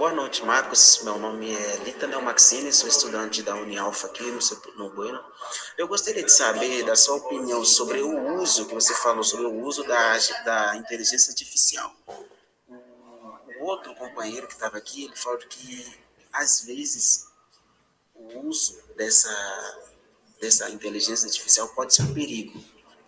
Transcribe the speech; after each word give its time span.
Boa 0.00 0.14
noite, 0.14 0.42
Marcos. 0.46 1.02
Meu 1.02 1.18
nome 1.18 1.54
é 1.54 1.76
Litanel 1.84 2.22
Maxine, 2.22 2.72
sou 2.72 2.88
estudante 2.88 3.42
da 3.42 3.54
Unialfa 3.54 4.06
aqui 4.06 4.22
no, 4.22 4.38
no 4.78 4.94
Bueno. 4.94 5.22
Eu 5.76 5.86
gostaria 5.86 6.22
de 6.22 6.32
saber 6.32 6.86
da 6.86 6.96
sua 6.96 7.16
opinião 7.16 7.62
sobre 7.66 8.00
o 8.00 8.40
uso, 8.40 8.64
que 8.64 8.72
você 8.72 8.94
falou 8.94 9.22
sobre 9.22 9.44
o 9.44 9.62
uso 9.62 9.86
da, 9.86 10.16
da 10.42 10.76
inteligência 10.76 11.30
artificial. 11.30 11.94
O 12.66 13.64
outro 13.64 13.94
companheiro 13.94 14.46
que 14.46 14.54
estava 14.54 14.78
aqui, 14.78 15.04
ele 15.04 15.16
falou 15.16 15.38
que, 15.40 15.94
às 16.32 16.62
vezes, 16.62 17.26
o 18.14 18.48
uso 18.48 18.78
dessa, 18.96 19.28
dessa 20.40 20.70
inteligência 20.70 21.26
artificial 21.26 21.68
pode 21.74 21.94
ser 21.94 22.04
um 22.04 22.14
perigo. 22.14 22.58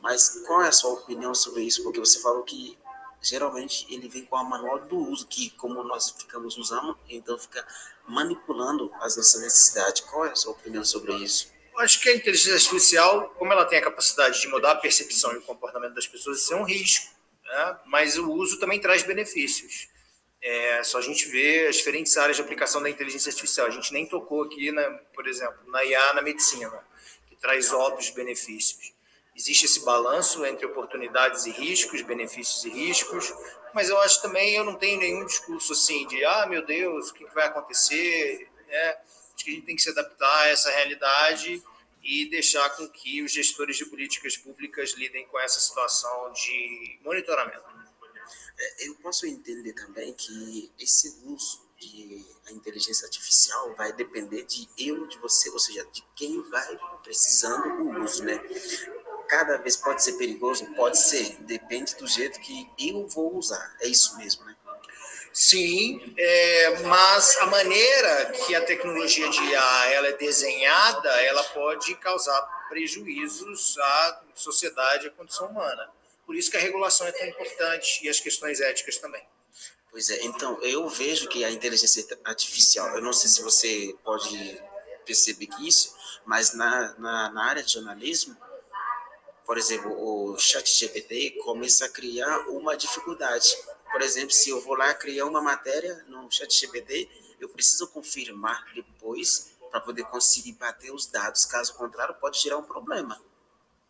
Mas 0.03 0.43
qual 0.47 0.61
é 0.61 0.69
a 0.69 0.73
sua 0.73 0.91
opinião 0.91 1.35
sobre 1.35 1.63
isso? 1.63 1.83
Porque 1.85 1.99
você 1.99 2.21
falou 2.21 2.43
que 2.43 2.77
geralmente 3.23 3.87
ele 3.89 4.09
vem 4.09 4.25
com 4.25 4.37
a 4.37 4.45
manual 4.45 4.81
do 4.81 4.97
uso, 4.97 5.27
que 5.27 5.51
como 5.51 5.83
nós 5.85 6.11
ficamos 6.11 6.57
usando, 6.59 6.99
então 7.09 7.39
fica 7.39 7.67
manipulando 8.07 8.91
as 9.01 9.17
nossas 9.17 9.41
necessidades. 9.41 10.03
Qual 10.03 10.27
é 10.27 10.31
a 10.31 10.37
sua 10.37 10.53
opinião 10.53 10.85
sobre 10.85 11.15
isso? 11.15 11.53
Acho 11.79 12.01
que 12.01 12.09
a 12.09 12.17
inteligência 12.17 12.55
artificial, 12.55 13.31
como 13.39 13.53
ela 13.53 13.65
tem 13.65 13.79
a 13.79 13.83
capacidade 13.83 14.41
de 14.41 14.49
mudar 14.49 14.73
a 14.73 14.77
percepção 14.77 15.33
e 15.33 15.39
o 15.39 15.43
comportamento 15.43 15.95
das 15.95 16.07
pessoas, 16.07 16.41
isso 16.41 16.53
é 16.53 16.57
um 16.57 16.65
risco, 16.65 17.15
né? 17.45 17.79
mas 17.87 18.19
o 18.19 18.31
uso 18.33 18.59
também 18.59 18.81
traz 18.81 19.03
benefícios. 19.03 19.89
É 20.43 20.83
só 20.83 20.99
a 20.99 21.01
gente 21.01 21.29
ver 21.29 21.69
as 21.69 21.77
diferentes 21.77 22.17
áreas 22.17 22.37
de 22.37 22.43
aplicação 22.43 22.83
da 22.83 22.91
inteligência 22.91 23.31
artificial. 23.31 23.69
A 23.69 23.71
gente 23.71 23.93
nem 23.93 24.07
tocou 24.07 24.43
aqui, 24.43 24.73
né, 24.73 24.83
por 25.15 25.29
exemplo, 25.29 25.71
na 25.71 25.85
IA 25.85 26.15
na 26.15 26.21
medicina, 26.21 26.85
que 27.29 27.37
traz 27.37 27.73
óbvios 27.73 28.11
benefícios 28.11 28.93
existe 29.35 29.67
esse 29.67 29.85
balanço 29.85 30.45
entre 30.45 30.67
oportunidades 30.67 31.47
e 31.47 31.51
riscos, 31.51 32.03
benefícios 32.03 32.65
e 32.65 32.71
riscos, 32.71 33.33
mas 33.75 33.89
eu 33.89 33.99
acho 34.01 34.21
também 34.21 34.55
eu 34.55 34.65
não 34.65 34.75
tenho 34.77 34.99
nenhum 34.99 35.25
discurso 35.25 35.73
assim 35.73 36.07
de 36.07 36.25
ah 36.25 36.47
meu 36.47 36.65
Deus 36.65 37.11
o 37.11 37.15
que 37.15 37.25
vai 37.27 37.47
acontecer, 37.47 38.51
né? 38.67 38.97
Acho 39.35 39.45
que 39.45 39.51
a 39.51 39.55
gente 39.55 39.67
tem 39.67 39.77
que 39.77 39.83
se 39.83 39.91
adaptar 39.91 40.43
a 40.43 40.49
essa 40.49 40.71
realidade 40.71 41.63
e 42.03 42.29
deixar 42.29 42.69
com 42.71 42.89
que 42.89 43.23
os 43.23 43.33
gestores 43.33 43.77
de 43.77 43.87
políticas 43.87 44.37
públicas 44.37 44.93
lidem 44.93 45.27
com 45.29 45.39
essa 45.39 45.61
situação 45.61 46.33
de 46.33 46.99
monitoramento. 47.03 47.73
É, 48.59 48.87
eu 48.87 48.95
posso 48.97 49.27
entender 49.27 49.73
também 49.73 50.13
que 50.13 50.71
esse 50.79 51.09
uso 51.25 51.63
de 51.79 52.25
a 52.47 52.53
inteligência 52.53 53.07
artificial 53.07 53.75
vai 53.75 53.93
depender 53.93 54.45
de 54.45 54.69
eu, 54.79 55.07
de 55.07 55.19
você, 55.19 55.49
ou 55.51 55.59
seja, 55.59 55.85
de 55.87 56.05
quem 56.15 56.41
vai 56.43 56.79
precisando 57.03 57.77
do 57.77 58.03
uso, 58.03 58.25
né? 58.25 58.39
Cada 59.33 59.57
vez 59.57 59.79
pode 59.79 60.05
ser 60.05 60.13
perigoso? 60.19 60.67
Pode 60.75 60.99
ser, 60.99 61.37
depende 61.41 61.97
do 61.97 62.07
jeito 62.07 62.39
que 62.39 62.69
eu 62.79 63.09
vou 63.09 63.35
usar. 63.35 63.75
É 63.81 63.89
isso 63.89 64.19
mesmo, 64.19 64.45
né? 64.45 64.55
Sim, 65.33 66.15
é, 66.19 66.81
mas 66.81 67.39
a 67.39 67.47
maneira 67.47 68.27
que 68.33 68.55
a 68.55 68.61
tecnologia 68.61 69.27
de 69.31 69.43
IA 69.43 69.87
ela 69.93 70.09
é 70.09 70.13
desenhada, 70.13 71.09
ela 71.23 71.43
pode 71.45 71.95
causar 71.95 72.43
prejuízos 72.69 73.79
à 73.79 74.23
sociedade 74.35 75.07
à 75.07 75.11
condição 75.11 75.47
humana. 75.47 75.91
Por 76.27 76.37
isso 76.37 76.51
que 76.51 76.59
a 76.59 76.61
regulação 76.61 77.07
é 77.07 77.13
tão 77.13 77.27
importante 77.27 78.05
e 78.05 78.11
as 78.11 78.21
questões 78.21 78.61
éticas 78.61 78.99
também. 78.99 79.27
Pois 79.91 80.11
é, 80.11 80.23
então 80.25 80.61
eu 80.63 80.87
vejo 80.91 81.27
que 81.29 81.43
a 81.43 81.51
inteligência 81.51 82.07
artificial, 82.23 82.95
eu 82.95 83.01
não 83.01 83.15
sei 83.15 83.31
se 83.31 83.41
você 83.41 83.97
pode 84.05 84.63
perceber 85.07 85.49
isso, 85.61 85.97
mas 86.27 86.53
na, 86.53 86.95
na, 86.99 87.31
na 87.31 87.45
área 87.45 87.63
de 87.63 87.73
jornalismo, 87.73 88.37
por 89.53 89.59
exemplo, 89.59 89.93
o 89.93 90.39
chat 90.39 90.67
GPT 90.67 91.33
começa 91.45 91.85
a 91.85 91.89
criar 91.91 92.49
uma 92.49 92.75
dificuldade. 92.75 93.55
Por 93.91 94.01
exemplo, 94.01 94.31
se 94.31 94.49
eu 94.49 94.59
vou 94.63 94.75
lá 94.75 94.95
criar 94.95 95.27
uma 95.27 95.43
matéria 95.43 96.03
no 96.09 96.27
chat 96.31 96.59
GPT, 96.59 97.07
eu 97.39 97.51
preciso 97.51 97.87
confirmar 97.89 98.65
depois 98.75 99.51
para 99.71 99.79
poder 99.79 100.05
conseguir 100.05 100.53
bater 100.53 100.91
os 100.91 101.05
dados. 101.05 101.45
Caso 101.45 101.75
contrário, 101.75 102.15
pode 102.15 102.41
gerar 102.41 102.57
um 102.57 102.63
problema. 102.63 103.15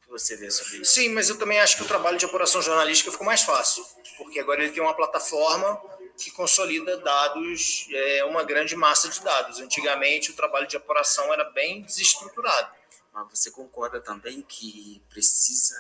O 0.00 0.05
que 0.05 0.11
você 0.11 0.34
vê 0.34 0.50
sobre 0.50 0.78
isso? 0.78 0.95
Sim, 0.95 1.11
mas 1.11 1.28
eu 1.28 1.39
também 1.39 1.61
acho 1.61 1.77
que 1.77 1.84
o 1.84 1.87
trabalho 1.87 2.19
de 2.19 2.25
apuração 2.25 2.61
jornalística 2.61 3.12
ficou 3.12 3.25
mais 3.25 3.43
fácil, 3.43 3.87
porque 4.19 4.41
agora 4.41 4.65
ele 4.65 4.73
tem 4.73 4.83
uma 4.83 4.97
plataforma 4.97 5.81
que 6.17 6.31
consolida 6.31 6.97
dados, 6.99 7.89
é, 7.91 8.25
uma 8.25 8.45
grande 8.45 8.77
massa 8.77 9.09
de 9.09 9.21
dados. 9.21 9.61
Antigamente, 9.61 10.31
o 10.31 10.34
trabalho 10.37 10.67
de 10.67 10.77
apuração 10.77 11.33
era 11.33 11.45
bem 11.50 11.83
desestruturado. 11.83 12.73
Mas 13.12 13.28
você 13.28 13.50
concorda 13.50 14.00
também 14.00 14.41
que 14.43 15.03
precisa, 15.11 15.77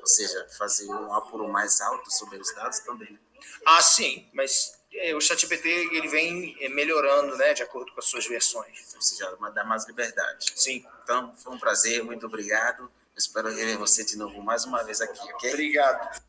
ou 0.00 0.06
seja, 0.06 0.46
fazer 0.56 0.86
um 0.86 1.12
apuro 1.12 1.48
mais 1.48 1.80
alto 1.80 2.10
sobre 2.10 2.38
os 2.38 2.54
dados 2.54 2.78
também? 2.80 3.18
Ah, 3.66 3.82
sim, 3.82 4.28
mas 4.32 4.78
é, 4.92 5.14
o 5.14 5.20
ChatGPT 5.20 5.68
ele 5.68 6.08
vem 6.08 6.56
é, 6.60 6.68
melhorando, 6.68 7.36
né, 7.36 7.52
de 7.52 7.62
acordo 7.62 7.92
com 7.92 7.98
as 7.98 8.06
suas 8.06 8.26
versões. 8.26 8.94
Ou 8.94 9.02
seja, 9.02 9.36
dá 9.54 9.64
mais 9.64 9.86
liberdade. 9.86 10.52
Sim. 10.54 10.84
Então, 11.02 11.34
foi 11.36 11.52
um 11.52 11.58
prazer, 11.58 12.04
muito 12.04 12.26
obrigado. 12.26 12.82
Eu 12.82 13.18
espero 13.18 13.52
ver 13.52 13.76
você 13.76 14.04
de 14.04 14.16
novo 14.16 14.40
mais 14.40 14.64
uma 14.64 14.82
vez 14.84 15.00
aqui, 15.00 15.20
ok? 15.32 15.50
Obrigado. 15.50 16.22